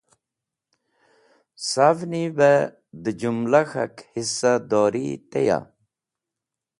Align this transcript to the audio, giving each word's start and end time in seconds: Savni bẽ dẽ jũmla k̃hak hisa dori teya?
Savni 1.69 2.23
bẽ 2.37 2.55
dẽ 3.03 3.15
jũmla 3.19 3.61
k̃hak 3.69 3.95
hisa 4.13 4.53
dori 4.69 5.07
teya? 5.31 5.59